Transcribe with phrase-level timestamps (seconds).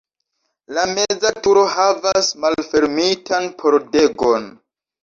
[0.77, 4.55] La meza turo havas malfermitan pordegon.